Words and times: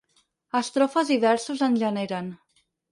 Estrofes 0.59 1.13
i 1.17 1.21
versos 1.27 1.65
en 1.69 1.81
generen. 1.87 2.37